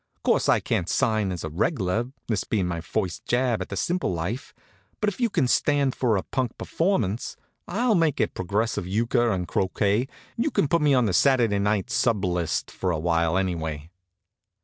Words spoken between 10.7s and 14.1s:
me on the Saturday night sub list, for a while, anyway."